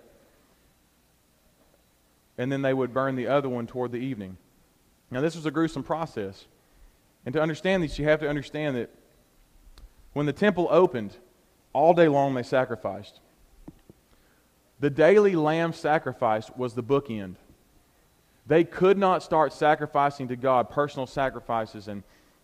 [2.37, 4.37] and then they would burn the other one toward the evening.
[5.11, 6.47] Now, this was a gruesome process.
[7.27, 8.91] And to understand this, you have to understand that
[10.13, 11.17] when the temple opened,
[11.73, 13.21] all day long they sacrificed.
[14.81, 17.37] The daily lamb sacrifice was the bookend.
[18.47, 22.03] They could not start sacrificing to God personal sacrifices and,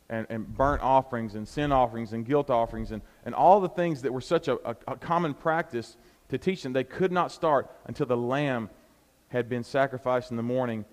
[0.09, 4.03] and, and burnt offerings and sin offerings and guilt offerings and, and all the things
[4.03, 5.97] that were such a, a, a common practice
[6.29, 6.73] to teach them.
[6.73, 8.71] They could not start until the lamb
[9.29, 10.85] had been sacrificed in the morning,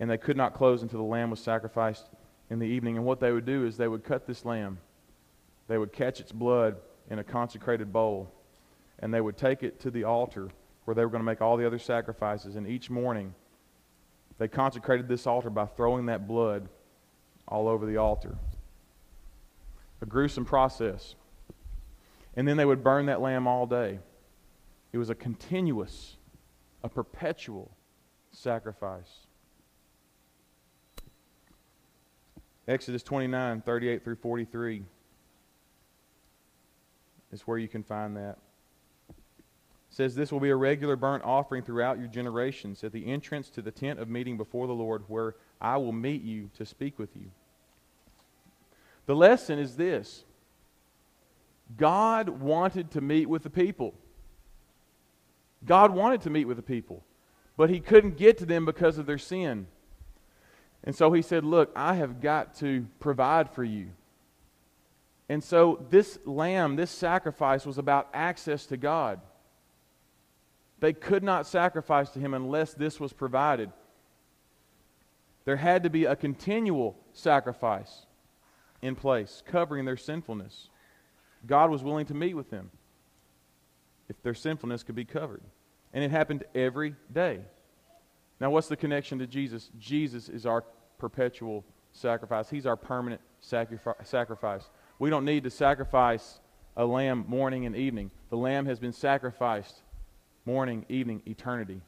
[0.00, 2.08] and they could not close until the lamb was sacrificed
[2.50, 2.96] in the evening.
[2.96, 4.78] And what they would do is they would cut this lamb,
[5.66, 6.76] they would catch its blood
[7.10, 8.32] in a consecrated bowl
[9.00, 10.48] and they would take it to the altar
[10.84, 12.56] where they were going to make all the other sacrifices.
[12.56, 13.34] And each morning,
[14.38, 16.68] they consecrated this altar by throwing that blood
[17.46, 18.36] all over the altar.
[20.00, 21.14] A gruesome process.
[22.36, 23.98] And then they would burn that lamb all day.
[24.92, 26.16] It was a continuous,
[26.82, 27.70] a perpetual
[28.32, 29.26] sacrifice.
[32.68, 34.84] Exodus 29, 38 through 43
[37.32, 38.38] is where you can find that
[39.90, 43.62] says this will be a regular burnt offering throughout your generations at the entrance to
[43.62, 47.16] the tent of meeting before the Lord where I will meet you to speak with
[47.16, 47.30] you.
[49.06, 50.24] The lesson is this
[51.76, 53.94] God wanted to meet with the people.
[55.64, 57.02] God wanted to meet with the people,
[57.56, 59.66] but he couldn't get to them because of their sin.
[60.84, 63.88] And so he said, Look, I have got to provide for you.
[65.28, 69.20] And so this lamb, this sacrifice, was about access to God.
[70.80, 73.70] They could not sacrifice to him unless this was provided.
[75.44, 78.06] There had to be a continual sacrifice
[78.80, 80.68] in place, covering their sinfulness.
[81.46, 82.70] God was willing to meet with them
[84.08, 85.42] if their sinfulness could be covered.
[85.92, 87.40] And it happened every day.
[88.40, 89.70] Now, what's the connection to Jesus?
[89.78, 90.64] Jesus is our
[90.98, 94.70] perpetual sacrifice, He's our permanent sacrifice.
[94.98, 96.40] We don't need to sacrifice
[96.76, 98.10] a lamb morning and evening.
[98.30, 99.82] The lamb has been sacrificed
[100.44, 101.80] morning, evening, eternity.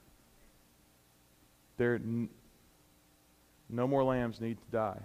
[1.76, 2.00] There,
[3.68, 5.00] no more lambs need to die.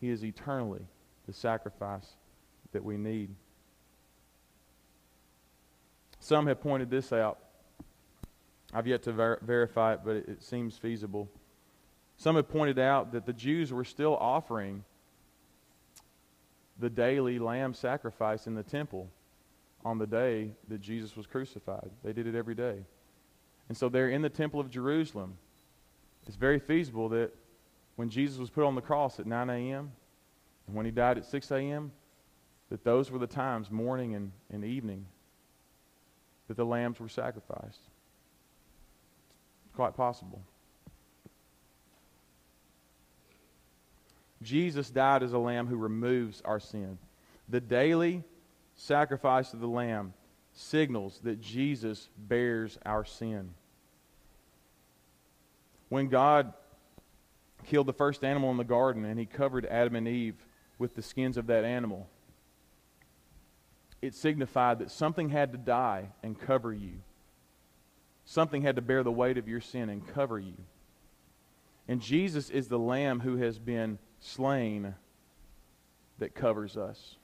[0.00, 0.86] He is eternally
[1.26, 2.06] the sacrifice
[2.72, 3.30] that we need.
[6.20, 7.38] Some have pointed this out.
[8.74, 11.30] I've yet to ver- verify it, but it, it seems feasible.
[12.16, 14.84] Some have pointed out that the Jews were still offering
[16.80, 19.08] the daily lamb sacrifice in the temple
[19.84, 21.88] on the day that Jesus was crucified.
[22.02, 22.84] They did it every day.
[23.68, 25.38] And so they're in the temple of Jerusalem.
[26.26, 27.32] It's very feasible that
[27.94, 29.92] when Jesus was put on the cross at 9 a.m.,
[30.66, 31.92] and when he died at 6 a.m.,
[32.70, 35.06] that those were the times, morning and, and evening,
[36.48, 37.80] that the lambs were sacrificed.
[39.74, 40.42] Quite possible.
[44.42, 46.98] Jesus died as a lamb who removes our sin.
[47.48, 48.22] The daily
[48.76, 50.12] sacrifice of the lamb
[50.52, 53.54] signals that Jesus bears our sin.
[55.88, 56.52] When God
[57.66, 60.36] killed the first animal in the garden and he covered Adam and Eve
[60.78, 62.08] with the skins of that animal,
[64.02, 67.00] it signified that something had to die and cover you.
[68.24, 70.54] Something had to bear the weight of your sin and cover you.
[71.86, 74.94] And Jesus is the lamb who has been slain
[76.18, 77.16] that covers us.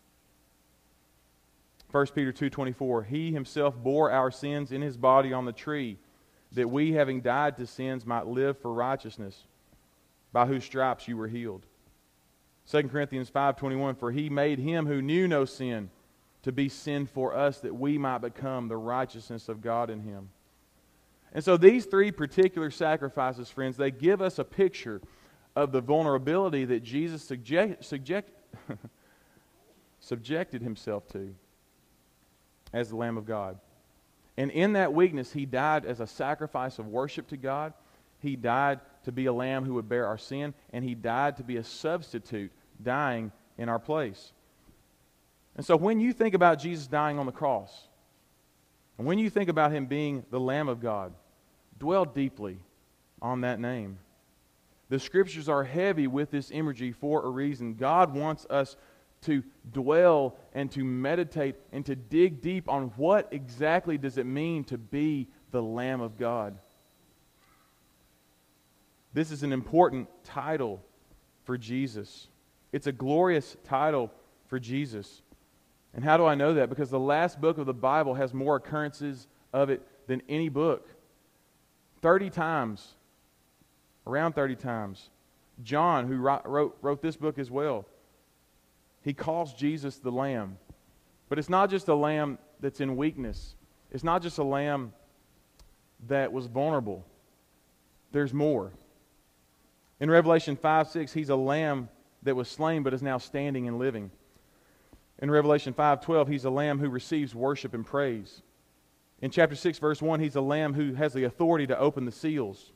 [1.91, 5.99] 1 Peter 2:24 He himself bore our sins in his body on the tree
[6.53, 9.45] that we having died to sins might live for righteousness
[10.33, 11.65] by whose stripes you were healed.
[12.67, 15.91] 2 Corinthians 5:21 For he made him who knew no sin
[16.43, 20.31] to be sin for us that we might become the righteousness of God in him.
[21.33, 25.01] And so these three particular sacrifices, friends, they give us a picture
[25.55, 28.31] of the vulnerability that Jesus subject, subject,
[30.01, 31.35] subjected himself to
[32.73, 33.59] as the Lamb of God.
[34.37, 37.75] And in that weakness, he died as a sacrifice of worship to God.
[38.21, 41.43] He died to be a lamb who would bear our sin, and he died to
[41.43, 42.53] be a substitute,
[42.83, 44.33] dying in our place.
[45.57, 47.89] And so when you think about Jesus dying on the cross,
[48.99, 51.13] and when you think about him being the Lamb of God,
[51.81, 52.59] dwell deeply
[53.21, 53.99] on that name.
[54.89, 57.75] The scriptures are heavy with this imagery for a reason.
[57.75, 58.77] God wants us
[59.23, 64.65] to dwell and to meditate and to dig deep on what exactly does it mean
[64.65, 66.57] to be the Lamb of God.
[69.13, 70.81] This is an important title
[71.45, 72.29] for Jesus.
[72.73, 74.11] It's a glorious title
[74.47, 75.23] for Jesus.
[75.95, 76.69] And how do I know that?
[76.69, 80.89] Because the last book of the Bible has more occurrences of it than any book.
[82.03, 82.95] 30 times,
[84.07, 85.11] around 30 times.
[85.63, 87.87] John, who wrote, wrote this book as well,
[89.03, 90.59] he calls Jesus the Lamb.
[91.29, 93.55] But it's not just a lamb that's in weakness,
[93.91, 94.93] it's not just a lamb
[96.09, 97.05] that was vulnerable.
[98.13, 98.73] There's more.
[100.01, 101.89] In Revelation 5 6, he's a lamb
[102.23, 104.11] that was slain but is now standing and living.
[105.21, 108.43] In Revelation 5:12, he's a lamb who receives worship and praise.
[109.23, 112.13] In chapter 6 verse 1, he's a lamb who has the authority to open the
[112.13, 112.73] seals.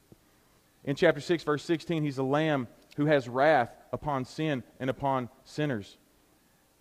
[0.85, 5.31] In chapter 6 verse 16, he's a lamb who has wrath upon sin and upon
[5.45, 5.97] sinners.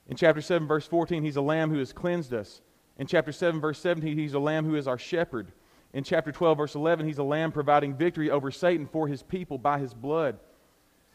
[0.07, 2.61] In chapter 7 verse 14, he's a lamb who has cleansed us.
[2.97, 5.53] In chapter 7 verse 17, he's a lamb who is our shepherd.
[5.93, 9.57] In chapter 12 verse 11, he's a lamb providing victory over Satan for his people
[9.57, 10.39] by his blood.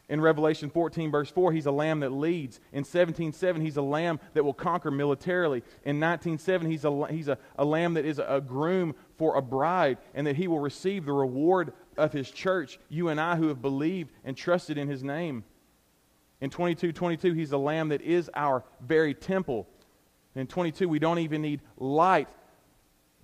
[0.09, 2.61] In Revelation 14, verse 4, he's a lamb that leads.
[2.73, 5.63] In 17:7, he's a lamb that will conquer militarily.
[5.85, 9.99] In 19:7, he's a, he's a, a lamb that is a, groom for a bride,
[10.15, 13.61] and that he will receive the reward of his church, you and I who have
[13.61, 15.45] believed and trusted in his name.
[16.41, 19.67] In 22, 22, he's a lamb that is our very temple.
[20.35, 22.29] In 22, we don't even need light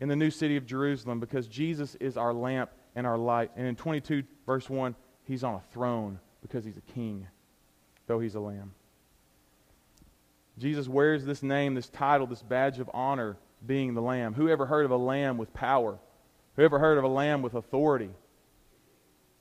[0.01, 3.53] in the new city of Jerusalem because Jesus is our lamp and our light.
[3.57, 7.27] And in 22, verse 1, he's on a throne because he's a king,
[8.07, 8.73] though he's a lamb.
[10.59, 14.35] Jesus wears this name, this title, this badge of honor, being the Lamb.
[14.35, 15.99] Who ever heard of a lamb with power?
[16.57, 18.11] Who ever heard of a lamb with authority?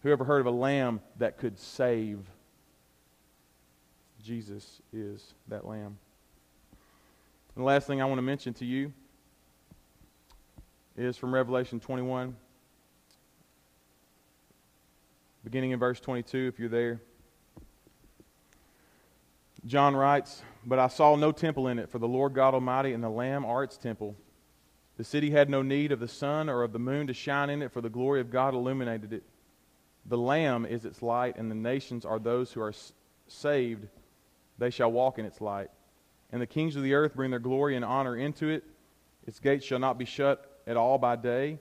[0.02, 2.20] Who ever heard of a lamb that could save?
[4.24, 5.98] Jesus is that lamb.
[7.56, 8.94] And the last thing I want to mention to you
[10.96, 12.36] is from Revelation 21,
[15.44, 17.02] beginning in verse 22, if you're there.
[19.66, 23.04] John writes, But I saw no temple in it, for the Lord God Almighty and
[23.04, 24.16] the Lamb are its temple.
[24.98, 27.62] The city had no need of the sun or of the moon to shine in
[27.62, 29.24] it, for the glory of God illuminated it.
[30.06, 32.74] The Lamb is its light, and the nations are those who are
[33.28, 33.88] saved.
[34.58, 35.70] They shall walk in its light.
[36.32, 38.64] And the kings of the earth bring their glory and honor into it.
[39.26, 41.60] Its gates shall not be shut at all by day,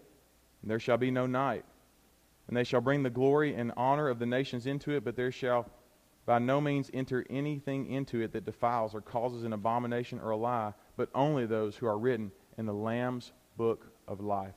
[0.63, 1.65] and there shall be no night.
[2.49, 5.33] And they shall bring the glory and honor of the nations into it, but there
[5.33, 5.71] shall
[6.25, 10.37] by no means enter anything into it that defiles or causes an abomination or a
[10.37, 14.55] lie, but only those who are written in the Lamb's book of life.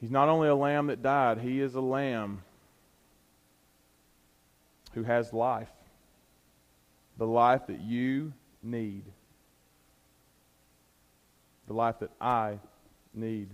[0.00, 2.42] He's not only a lamb that died, he is a lamb
[4.92, 5.70] who has life.
[7.16, 8.32] The life that you
[8.62, 9.04] need.
[11.66, 12.58] The life that I
[13.14, 13.48] need.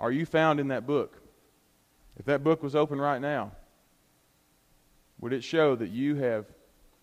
[0.00, 1.20] Are you found in that book?
[2.18, 3.52] If that book was open right now,
[5.20, 6.46] would it show that you have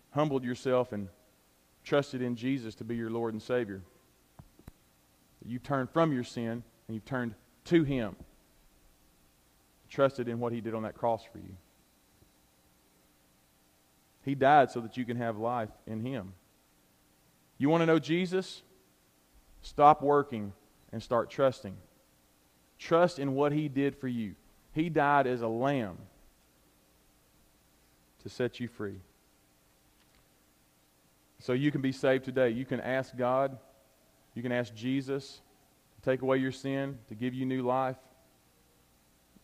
[0.09, 1.07] humbled yourself and
[1.83, 3.83] trusted in Jesus to be your Lord and Savior?
[5.41, 7.35] That you've turned from your sin and you've turned
[7.65, 8.15] to Him,
[9.89, 11.55] trusted in what He did on that cross for you.
[14.23, 16.33] He died so that you can have life in Him.
[17.59, 18.63] You want to know Jesus?
[19.61, 20.53] Stop working
[20.91, 21.77] and start trusting.
[22.79, 24.35] Trust in what He did for you.
[24.73, 25.97] He died as a lamb
[28.23, 28.99] to set you free.
[31.39, 32.49] So you can be saved today.
[32.49, 33.57] You can ask God,
[34.33, 35.41] you can ask Jesus
[35.95, 37.95] to take away your sin, to give you new life,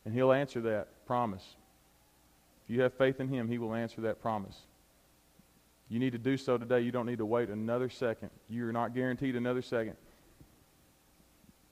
[0.06, 1.56] and He'll answer that promise.
[2.66, 4.58] If you have faith in Him, He will answer that promise.
[5.90, 6.82] You need to do so today.
[6.82, 8.30] You don't need to wait another second.
[8.50, 9.96] You're not guaranteed another second.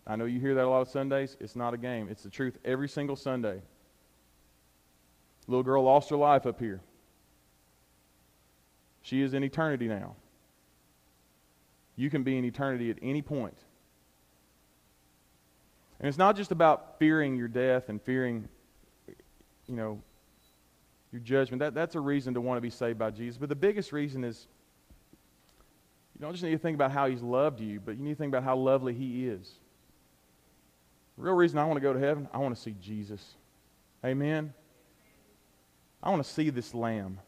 [0.05, 1.37] I know you hear that a lot of Sundays.
[1.39, 3.61] It's not a game, it's the truth every single Sunday.
[5.47, 6.81] Little girl lost her life up here.
[9.01, 10.15] She is in eternity now.
[11.95, 13.57] You can be in eternity at any point.
[15.99, 18.47] And it's not just about fearing your death and fearing,
[19.67, 20.01] you know,
[21.11, 21.59] your judgment.
[21.59, 23.37] That, that's a reason to want to be saved by Jesus.
[23.37, 24.47] But the biggest reason is
[26.15, 28.15] you don't just need to think about how he's loved you, but you need to
[28.15, 29.59] think about how lovely he is.
[31.21, 33.35] Real reason I want to go to heaven, I want to see Jesus.
[34.03, 34.55] Amen.
[36.01, 37.19] I want to see this lamb.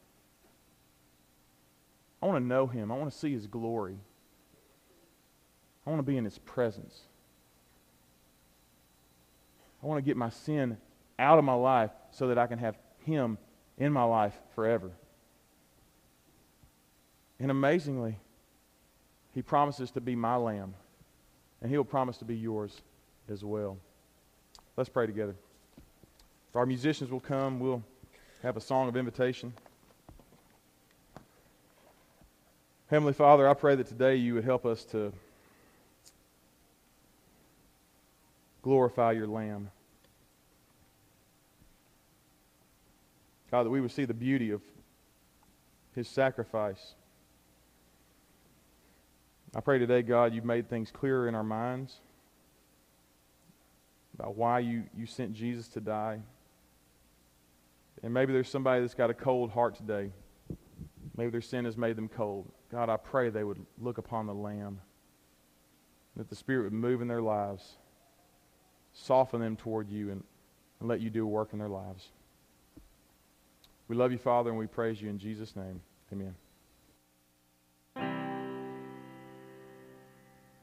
[2.19, 2.91] I want to know him.
[2.91, 3.99] I want to see his glory.
[5.85, 7.01] I want to be in his presence.
[9.83, 10.77] I want to get my sin
[11.19, 12.75] out of my life so that I can have
[13.05, 13.37] him
[13.77, 14.89] in my life forever.
[17.39, 18.17] And amazingly,
[19.35, 20.73] he promises to be my lamb,
[21.61, 22.81] and he'll promise to be yours
[23.29, 23.77] as well.
[24.75, 25.35] Let's pray together.
[26.49, 27.83] If our musicians will come, we'll
[28.41, 29.53] have a song of invitation.
[32.87, 35.13] Heavenly Father, I pray that today you would help us to
[38.61, 39.69] glorify your Lamb.
[43.49, 44.61] God, that we would see the beauty of
[45.95, 46.93] his sacrifice.
[49.55, 51.99] I pray today, God, you've made things clearer in our minds
[54.13, 56.19] about why you, you sent Jesus to die.
[58.03, 60.11] And maybe there's somebody that's got a cold heart today.
[61.15, 62.51] Maybe their sin has made them cold.
[62.71, 64.81] God, I pray they would look upon the Lamb,
[66.15, 67.77] that the Spirit would move in their lives,
[68.93, 70.23] soften them toward you, and,
[70.79, 72.09] and let you do work in their lives.
[73.87, 75.81] We love you, Father, and we praise you in Jesus' name.
[76.11, 76.35] Amen.